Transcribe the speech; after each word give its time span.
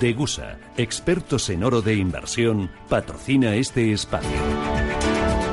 Degusa, 0.00 0.58
expertos 0.76 1.50
en 1.50 1.64
oro 1.64 1.82
de 1.82 1.94
inversión, 1.94 2.70
patrocina 2.88 3.54
este 3.54 3.92
espacio. 3.92 4.30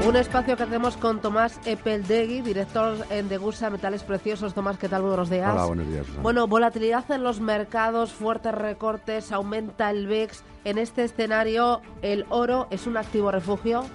Un 0.08 0.16
espacio 0.16 0.55
que 0.55 0.63
hacemos 0.63 0.98
con 0.98 1.22
Tomás 1.22 1.59
Epeldegui, 1.66 2.41
director 2.41 2.95
en 3.09 3.27
Degusa 3.27 3.70
Metales 3.70 4.03
Preciosos. 4.03 4.53
Tomás, 4.53 4.77
¿qué 4.77 4.88
tal? 4.88 5.02
Buenos 5.02 5.30
días. 5.30 5.52
Hola, 5.53 5.66
buenos 5.66 5.88
días. 5.88 6.05
Bueno, 6.22 6.48
volatilidad 6.48 7.09
en 7.12 7.23
los 7.23 7.41
mercados, 7.41 8.12
fuertes 8.12 8.53
recortes, 8.53 9.31
aumenta 9.31 9.91
el 9.91 10.08
VIX. 10.08 10.44
En 10.64 10.77
este 10.77 11.03
escenario, 11.03 11.81
¿el 12.02 12.25
oro 12.30 12.67
es 12.72 12.88
un 12.88 12.98
activo 12.98 13.31
refugio? 13.31 13.86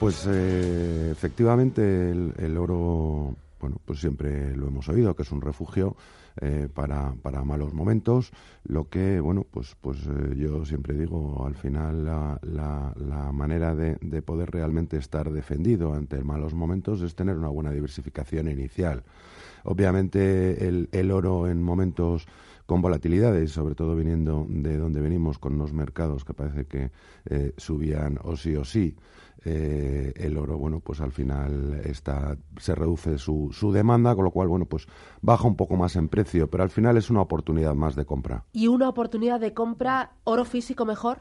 Pues 0.00 0.26
eh, 0.28 1.10
efectivamente 1.12 2.10
el, 2.10 2.56
oro, 2.58 3.36
bueno, 3.64 3.80
pues 3.82 3.98
siempre 3.98 4.54
lo 4.54 4.66
hemos 4.66 4.90
oído, 4.90 5.16
que 5.16 5.22
es 5.22 5.32
un 5.32 5.40
refugio 5.40 5.96
eh, 6.42 6.68
para, 6.74 7.14
para, 7.22 7.44
malos 7.44 7.72
momentos. 7.72 8.30
Lo 8.62 8.90
que, 8.90 9.20
bueno, 9.20 9.46
pues, 9.50 9.74
pues 9.80 10.00
eh, 10.06 10.36
yo 10.36 10.66
siempre 10.66 10.92
digo, 10.92 11.46
al 11.46 11.54
final 11.54 12.04
la, 12.04 12.38
la, 12.42 13.32
manera 13.32 13.74
de, 13.74 13.96
de, 14.02 14.20
poder 14.20 14.50
realmente 14.50 14.98
estar 14.98 15.32
defendido 15.32 15.94
ante 15.94 16.22
malos 16.22 16.52
momentos 16.52 17.00
es 17.00 17.14
tener 17.14 17.38
una 17.38 17.48
buena 17.48 17.70
diversificación 17.70 18.50
inicial. 18.50 19.02
Obviamente 19.62 20.68
el, 20.68 20.90
el 20.92 21.10
oro 21.10 21.48
en 21.48 21.62
momentos 21.62 22.26
con 22.66 22.80
volatilidades, 22.80 23.52
sobre 23.52 23.74
todo 23.74 23.94
viniendo 23.94 24.46
de 24.48 24.78
donde 24.78 25.00
venimos 25.00 25.38
con 25.38 25.54
unos 25.54 25.72
mercados 25.72 26.24
que 26.24 26.34
parece 26.34 26.66
que 26.66 26.90
subían 27.56 28.18
o 28.22 28.36
sí 28.36 28.56
o 28.56 28.64
sí, 28.64 28.96
eh, 29.46 30.14
el 30.16 30.38
oro, 30.38 30.56
bueno, 30.56 30.80
pues 30.80 31.02
al 31.02 31.12
final 31.12 31.82
está, 31.84 32.38
se 32.56 32.74
reduce 32.74 33.18
su, 33.18 33.50
su 33.52 33.72
demanda, 33.72 34.14
con 34.14 34.24
lo 34.24 34.30
cual, 34.30 34.48
bueno, 34.48 34.64
pues 34.64 34.86
baja 35.20 35.46
un 35.46 35.56
poco 35.56 35.76
más 35.76 35.96
en 35.96 36.08
precio, 36.08 36.48
pero 36.48 36.62
al 36.62 36.70
final 36.70 36.96
es 36.96 37.10
una 37.10 37.20
oportunidad 37.20 37.74
más 37.74 37.94
de 37.94 38.06
compra. 38.06 38.44
¿Y 38.52 38.68
una 38.68 38.88
oportunidad 38.88 39.40
de 39.40 39.52
compra 39.52 40.12
oro 40.24 40.46
físico 40.46 40.86
mejor? 40.86 41.20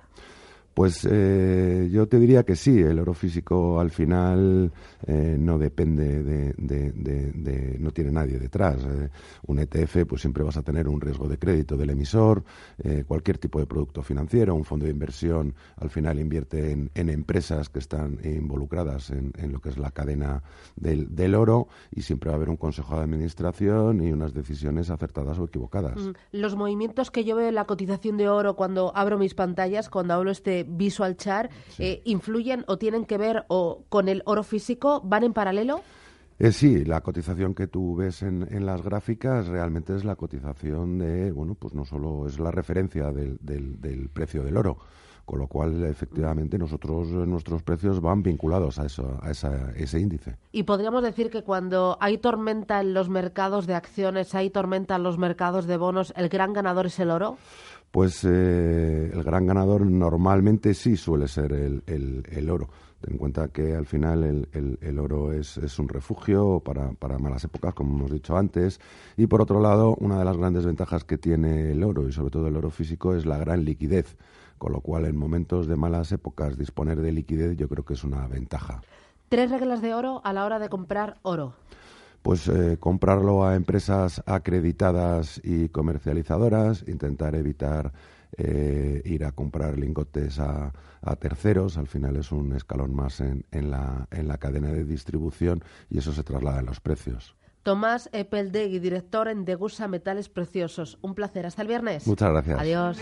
Pues 0.73 1.07
eh, 1.09 1.87
yo 1.91 2.07
te 2.07 2.17
diría 2.17 2.43
que 2.43 2.55
sí, 2.55 2.79
el 2.79 2.97
oro 2.97 3.13
físico 3.13 3.79
al 3.79 3.91
final 3.91 4.71
eh, 5.05 5.35
no 5.37 5.59
depende 5.59 6.23
de, 6.23 7.77
no 7.79 7.91
tiene 7.91 8.11
nadie 8.11 8.39
detrás. 8.39 8.83
Eh, 8.83 9.09
un 9.45 9.59
ETF, 9.59 10.05
pues 10.07 10.21
siempre 10.21 10.43
vas 10.43 10.57
a 10.57 10.63
tener 10.63 10.87
un 10.87 10.99
riesgo 10.99 11.27
de 11.27 11.37
crédito 11.37 11.77
del 11.77 11.91
emisor, 11.91 12.43
cualquier 13.07 13.37
tipo 13.37 13.59
de 13.59 13.65
producto 13.65 14.01
financiero, 14.01 14.55
un 14.55 14.65
fondo 14.65 14.85
de 14.85 14.91
inversión 14.91 15.53
al 15.77 15.89
final 15.89 16.19
invierte 16.19 16.71
en, 16.71 17.09
empresas 17.09 17.69
que 17.69 17.79
están 17.79 18.19
involucradas 18.23 19.11
en, 19.11 19.51
lo 19.51 19.59
que 19.59 19.69
es 19.69 19.77
la 19.77 19.91
cadena 19.91 20.41
del, 20.75 21.35
oro 21.35 21.67
y 21.91 22.01
siempre 22.01 22.29
va 22.29 22.35
a 22.35 22.37
haber 22.37 22.49
un 22.49 22.57
consejo 22.57 22.95
de 22.95 23.03
administración 23.03 24.01
y 24.03 24.11
unas 24.11 24.33
decisiones 24.33 24.89
acertadas 24.89 25.37
o 25.39 25.45
equivocadas. 25.45 25.97
Mm, 25.97 26.11
los 26.31 26.55
movimientos 26.55 27.11
que 27.11 27.23
yo 27.23 27.35
veo 27.35 27.49
en 27.49 27.55
la 27.55 27.65
cotización 27.65 28.17
de 28.17 28.29
oro 28.29 28.55
cuando 28.55 28.91
abro 28.95 29.17
mis 29.17 29.35
pantallas, 29.35 29.89
cuando 29.89 30.13
hablo 30.13 30.31
este 30.31 30.62
Visual 30.67 31.17
Chart 31.17 31.51
eh, 31.79 32.01
influyen 32.05 32.63
o 32.67 32.77
tienen 32.77 33.05
que 33.05 33.17
ver 33.17 33.45
o 33.47 33.83
con 33.89 34.09
el 34.09 34.21
oro 34.25 34.43
físico? 34.43 35.01
¿Van 35.03 35.23
en 35.23 35.33
paralelo? 35.33 35.81
Eh, 36.39 36.51
sí, 36.51 36.83
la 36.83 37.01
cotización 37.01 37.53
que 37.53 37.67
tú 37.67 37.95
ves 37.95 38.23
en, 38.23 38.47
en, 38.51 38.65
las 38.65 38.81
gráficas 38.81 39.47
realmente 39.47 39.95
es 39.95 40.03
la 40.03 40.15
cotización 40.15 40.97
de, 40.97 41.31
bueno, 41.31 41.55
pues 41.55 41.73
no 41.73 41.85
solo 41.85 42.27
es 42.27 42.39
la 42.39 42.49
referencia 42.49 43.11
del, 43.11 43.37
del, 43.39 44.09
precio 44.09 44.43
del 44.43 44.57
oro, 44.57 44.77
con 45.25 45.39
lo 45.39 45.47
cual 45.47 45.85
efectivamente 45.85 46.57
nosotros 46.57 47.07
nuestros 47.09 47.61
precios 47.61 48.01
van 48.01 48.23
vinculados 48.23 48.79
a 48.79 48.87
eso 48.87 49.19
a 49.21 49.31
ese 49.31 49.99
índice 49.99 50.35
y 50.51 50.63
podríamos 50.63 51.01
decir 51.01 51.29
que 51.29 51.43
cuando 51.43 51.97
hay 52.01 52.17
tormenta 52.17 52.81
en 52.81 52.93
los 52.93 53.07
mercados 53.07 53.65
de 53.65 53.75
acciones 53.75 54.35
hay 54.35 54.49
tormenta 54.49 54.97
en 54.97 55.03
los 55.03 55.17
mercados 55.17 55.65
de 55.65 55.77
bonos 55.77 56.13
el 56.17 56.27
gran 56.27 56.51
ganador 56.51 56.87
es 56.87 56.99
el 56.99 57.09
oro 57.09 57.37
pues 57.93 58.23
eh, 58.23 59.11
el 59.13 59.23
gran 59.23 59.45
ganador 59.45 59.85
normalmente 59.85 60.73
sí 60.73 60.97
suele 60.97 61.27
ser 61.27 61.53
el, 61.53 61.83
el, 61.85 62.49
oro. 62.49 62.67
Ten 62.99 63.13
en 63.13 63.17
cuenta 63.19 63.49
que 63.49 63.75
al 63.75 63.85
final 63.85 64.23
el, 64.23 64.79
el 64.81 64.97
oro 64.97 65.31
es, 65.31 65.59
es, 65.59 65.77
un 65.77 65.87
refugio 65.87 66.59
para, 66.59 66.93
para, 66.93 67.19
malas 67.19 67.43
épocas, 67.43 67.75
como 67.75 67.95
hemos 67.95 68.11
dicho 68.11 68.35
antes. 68.35 68.79
Y 69.15 69.27
por 69.27 69.43
otro 69.43 69.61
lado, 69.61 69.95
una 69.99 70.17
de 70.17 70.25
las 70.25 70.37
grandes 70.37 70.65
ventajas 70.65 71.03
que 71.03 71.19
tiene 71.19 71.69
el 71.71 71.83
oro, 71.83 72.09
y 72.09 72.11
sobre 72.11 72.31
todo 72.31 72.47
el 72.47 72.57
oro 72.57 72.71
físico, 72.71 73.13
es 73.13 73.27
la 73.27 73.37
gran 73.37 73.63
liquidez. 73.63 74.17
Con 74.57 74.71
lo 74.71 74.81
cual, 74.81 75.05
en 75.05 75.15
momentos 75.15 75.67
de 75.67 75.75
malas 75.75 76.11
épocas, 76.11 76.57
disponer 76.57 76.99
de 76.99 77.11
liquidez 77.11 77.55
yo 77.57 77.69
creo 77.69 77.85
que 77.85 77.93
es 77.93 78.03
una 78.03 78.25
ventaja. 78.25 78.81
Tres 79.29 79.51
reglas 79.51 79.83
de 79.83 79.93
oro 79.93 80.19
a 80.23 80.33
la 80.33 80.45
hora 80.45 80.57
de 80.57 80.69
comprar 80.69 81.17
oro 81.21 81.53
pues 82.23 82.47
eh, 82.47 82.77
comprarlo 82.79 83.45
a 83.45 83.55
empresas 83.55 84.23
acreditadas 84.25 85.39
y 85.43 85.69
comercializadoras, 85.69 86.85
intentar 86.87 87.35
evitar 87.35 87.91
eh, 88.37 89.01
ir 89.05 89.25
a 89.25 89.33
comprar 89.33 89.77
lingotes 89.77 90.39
a, 90.39 90.71
terceros, 91.19 91.77
al 91.77 91.87
final 91.87 92.15
es 92.15 92.31
un 92.31 92.53
escalón 92.53 92.95
más 92.95 93.19
en, 93.19 93.43
la, 93.51 94.07
en 94.09 94.29
la 94.29 94.37
cadena 94.37 94.69
de 94.69 94.85
distribución 94.85 95.61
y 95.89 95.97
eso 95.97 96.13
se 96.13 96.23
traslada 96.23 96.61
en 96.61 96.65
los 96.65 96.79
precios. 96.79 97.35
Tomás 97.61 98.09
Epeldegui, 98.13 98.79
director 98.79 99.27
en 99.27 99.43
Degusa 99.43 99.89
Metales 99.89 100.29
Preciosos. 100.29 100.97
Un 101.01 101.13
placer. 101.13 101.45
Hasta 101.45 101.61
el 101.61 101.67
viernes. 101.67 102.07
Muchas 102.07 102.31
gracias. 102.31 102.59
Adiós. 102.59 102.97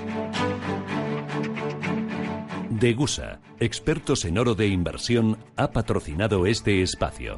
Degusa, 2.72 3.40
expertos 3.60 4.26
en 4.26 4.40
oro 4.40 4.56
de 4.56 4.68
inversión, 4.68 5.38
ha 5.56 5.72
patrocinado 5.72 6.48
este 6.48 6.82
espacio. 6.82 7.38